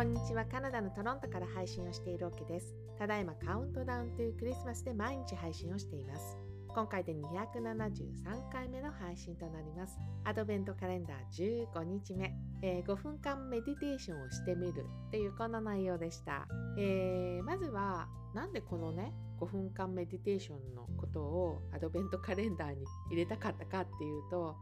[0.00, 0.46] こんにちは。
[0.46, 2.74] カナダのトロントから配信をしているオケです。
[2.98, 6.38] ただいまカウントダウンというクリスマスで毎日配信をしています。
[6.68, 9.98] 今回で273回目の配信となります。
[10.24, 12.32] アドベントカレンダー15日目、
[12.62, 16.48] えー、5分間メディテーションをしてみるっていうこんな内容でした、
[16.78, 24.56] えー、まずはなんでこのね5分間メディテーションのことをアドベントカレンダーに入れたかったかっていうと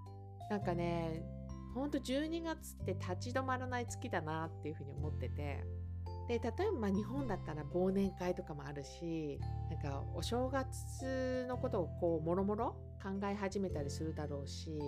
[0.51, 1.23] なんかね
[1.75, 5.65] ほんと12月って立ち止まらない月だなっていうふうに思ってて。
[6.29, 9.41] で例えば日本だったら忘年会とかもあるし
[9.71, 14.79] なんかお正月のことをこうもろもろ考え始めたりするだろうし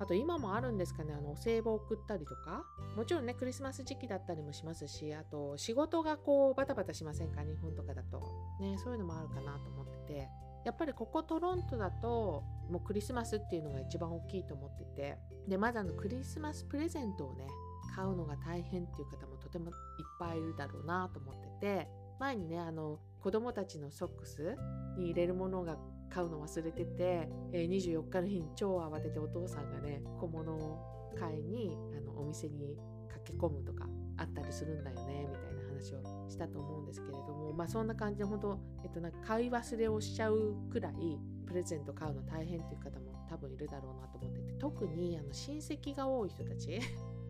[0.00, 2.64] あと今もあるんですかねあのお歳暮を送ったりとか。
[2.96, 8.20] もちろんねクリスマス時期だったりもしますしあと仕事がこうバタバタしませんか日本とかだと。
[8.60, 10.28] ねそういうのもあるかなと思ってて。
[10.64, 17.46] やっぱりここトロントだともうクリスマスっていうのが一番大きいと思っててでまずあのクリスマスプレゼントをね
[17.94, 19.72] 買うのが大変っていう方もとてもいっ
[20.18, 21.88] ぱいいるだろうなと思ってて
[22.20, 24.56] 前にねあの子供たちのソックス
[24.96, 25.76] に入れるものが
[26.10, 32.76] 買うの忘れてて、えー、24日の日に超慌ててお父さんがね小物を買いにあのお店に
[33.08, 35.57] 駆け込むとかあったりするんだよねみたいな。
[35.78, 46.80] 話をしたと思うんですけれどもまあそんな感じで本当、えっと、なんか買い忘れをしちゃうくらいプレゼント買うの大変っていう方も多分いるだろうなと思ってて特にあの親戚が多い人たち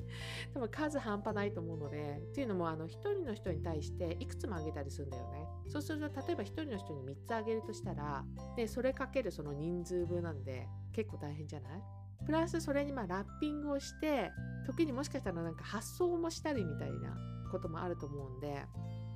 [0.54, 5.46] 多分数半端ないと思うのでっていうのもあの1人の人に対していくつもあげたりするんだよね。
[5.68, 8.24] そうすると例えば1人の人に3つあげるとしたら
[8.56, 11.82] でそれかけるその人数分なんで結構大変じゃない？
[12.24, 14.30] プラスそれにまラッピングをして
[14.66, 17.16] 時にもしかしたらなんか発送もしたりみたいな
[17.48, 18.64] こともあると思うんで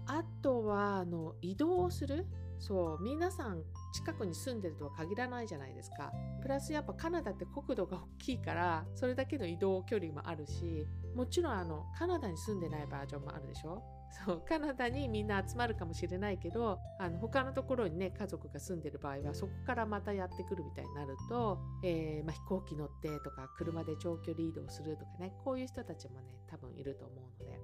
[0.06, 2.26] あとはあの移動をする？
[2.58, 6.12] そう皆さん近くに住んでるとは限らないじゃないですか。
[6.42, 13.82] プラスやっぱカナダって国土が大きいからそれだけの移動距離もあるしもちろんあのカナダに住んでないバージョンもあるでしょ？
[14.26, 27.58] そうカナダにみんな集まるかもしれないけどあの他のところにね家族が住んでる場合はそこからまたやってくるみたいになると、えー、まあ、飛行機乗ってとか車で長距離移動するとかねこういう人たちもね多分いると思うので。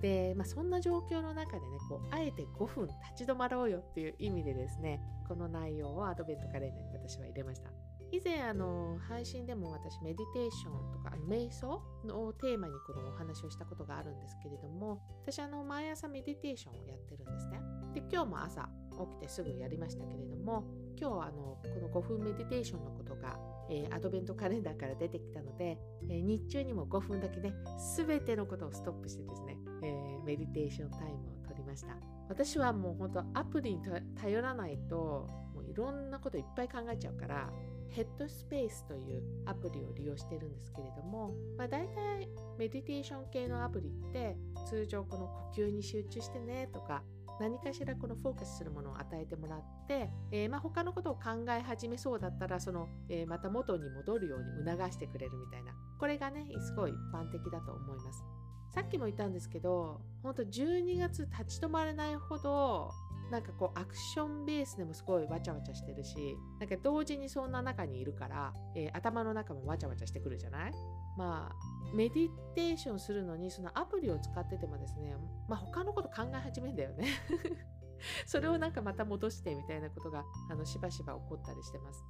[0.00, 7.70] で、まあ、そんな状況の中でねこうあえて5分立ち止まろうよっていう意味でですねこの内容をアドベントカレンダーに私は入れました。
[8.12, 17.60] 以前あの配信でも私メディテーションとか瞑想のテーマにこのお話をしたことがあるんですけれども私あの毎朝メディテーションをやってるんですね。
[17.94, 18.68] で今日も朝
[19.10, 20.64] 起きてすぐやりましたけれども
[21.00, 23.38] 今日あのこの5分メディテーションのことが、
[23.70, 25.78] えー、アドベントカレンダーから出てきたので、
[26.10, 27.54] えー、日中にも5分だけね
[27.96, 31.96] 全てのことをストップしてですね、えー、メディテーションタイムを取りました。
[32.28, 33.80] 私はもう本当アプリに
[34.14, 35.28] 頼らないと
[35.70, 37.50] いろんなこといっぱい考えちゃうから
[37.90, 44.36] ヘッドスペースというアプリを利用してるんですけれども、まあ、大体メディテーション系のアプリって
[44.68, 47.02] 通常この呼吸に集中してねとか
[47.40, 55.72] 何かしらこのフォーカスするものを与えてもらって、えー、まあ、他のことを考え始めそうだったらその、えー、また元に戻るように促してくれるみたいな。
[55.98, 58.22] これがねすごい一般的だと思います。
[58.74, 62.92] さっきも言ったんですけど本当12月立ち止まれないほど
[63.30, 70.72] なんかこうアクションベースでもすごいわちゃわちゃしてるしなんか同時にそんな中にいるから、えー、頭の中もわちゃわちゃしてくるじゃない？
[71.16, 75.14] まあメディテーションするのにそのアプリを使っててもですね
[75.48, 77.06] まあ他のこと考え始めるんだよね。
[78.26, 82.02] それをなんかまた戻してみたいなことがあのしばしば起こったりしてます。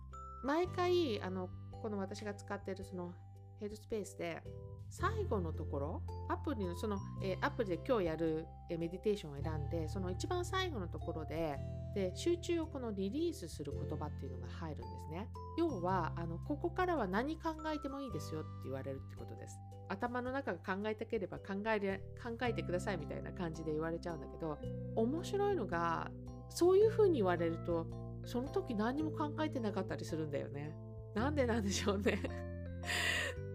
[0.44, 1.50] 毎回あの
[1.82, 3.12] この私が使ってるその
[3.58, 4.42] ヘッドスペースで
[4.90, 11.58] 最後のところアプリのその、えー、アプリで今日やる、えー、メディテーションを選んでその一番最後のところで
[11.94, 15.28] で集中をこのリリースする言葉っていうのが入るんですね。
[15.58, 19.58] 要はあのここからは何考えてもいいですよって言われるってことです。
[19.88, 24.56] 頭の中が考えたければ考えれ考えてくださいみたいな感じで言われちゃうんだけど
[24.94, 26.12] 面白いのが
[26.48, 27.88] そういうふうに言われると
[28.24, 30.76] その時何も考えてなかったりするんだよね。
[31.14, 32.22] なんでなんでしょうね。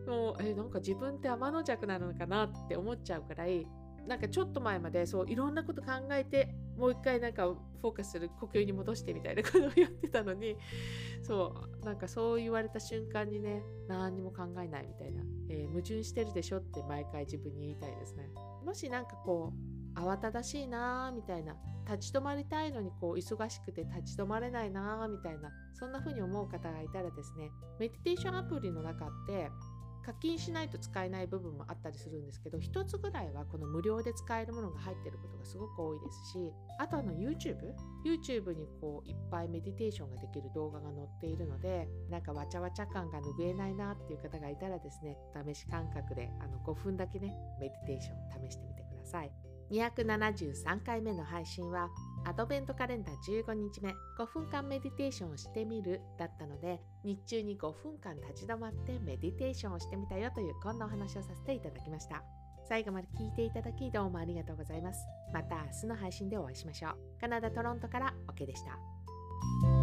[0.07, 3.67] もうえなんか自分って天の弱なのかなって思っちゃうくらい
[4.07, 10.57] なんかちょっと前までそういろんなこと考えてもう一回なんかフォーカスする呼吸に戻してみたいなことをやってたのに
[11.23, 18.29] そうなんかそう言われた瞬間にね何にも考えないみたいな、えー、矛盾してるでしょって毎回自分に言いたいですね。
[18.63, 19.53] もしなんかこ
[19.95, 21.55] う慌ただしいなーみたいな
[21.89, 29.49] 立ち止まりたいのにこう忙しくて立ち止まれないなーみたいなそんな風に思う方がいたらですねメディテーションアプリの中って
[30.05, 37.73] 課金しないと使えない部分もあったりするんですけど1つぐらいはこの無料で使えるものが入ってることがすごく多いですしあとあの YouTube
[38.05, 49.31] YouTube にこういっぱいメディテーションができる動画が載っているのでなんかわちゃわちゃ感が拭えないなっていう方がいたらですね試し感覚であの5分だけねメディテーション試してみてください。
[49.71, 51.89] 273回目の配信は
[52.25, 62.23] アドベントカレンダー15日目5分間メディテーションをしてみるだったので日中に5分間立ち止まってメディテーションをしてみたよというこんなお話をさせていただきました。
[62.67, 65.05] 最後まで聞いていただきどうもありがとうございます。
[65.31, 67.21] また明日の配信でお会いしましょう。
[67.21, 69.74] カナダ・トロントから OK でした。